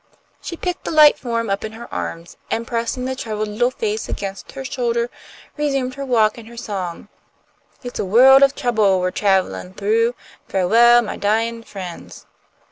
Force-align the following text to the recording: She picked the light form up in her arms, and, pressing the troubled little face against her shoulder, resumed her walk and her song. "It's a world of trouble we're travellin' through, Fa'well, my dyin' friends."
She 0.41 0.57
picked 0.57 0.83
the 0.83 0.89
light 0.89 1.19
form 1.19 1.47
up 1.47 1.63
in 1.63 1.73
her 1.73 1.87
arms, 1.93 2.35
and, 2.49 2.65
pressing 2.65 3.05
the 3.05 3.15
troubled 3.15 3.49
little 3.49 3.69
face 3.69 4.09
against 4.09 4.53
her 4.53 4.65
shoulder, 4.65 5.11
resumed 5.57 5.93
her 5.93 6.03
walk 6.03 6.39
and 6.39 6.47
her 6.47 6.57
song. 6.57 7.07
"It's 7.83 7.99
a 7.99 8.03
world 8.03 8.41
of 8.41 8.55
trouble 8.55 8.99
we're 8.99 9.11
travellin' 9.11 9.75
through, 9.75 10.15
Fa'well, 10.49 11.03
my 11.05 11.17
dyin' 11.17 11.61
friends." 11.61 12.25